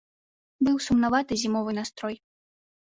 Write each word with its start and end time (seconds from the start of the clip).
Быў 0.69 0.79
сумнаваты 0.87 1.33
зімовы 1.43 1.71
настрой. 1.81 2.15